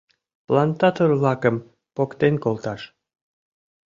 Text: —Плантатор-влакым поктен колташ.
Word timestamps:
—Плантатор-влакым 0.47 1.55
поктен 1.95 2.33
колташ. 2.43 2.81